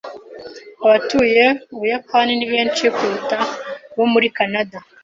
Abatuye 0.85 1.45
Ubuyapani 1.75 2.31
ni 2.35 2.45
benshi 2.53 2.83
kuruta 2.95 3.37
abo 3.91 4.05
muri 4.13 4.27
Kanada. 4.37 4.77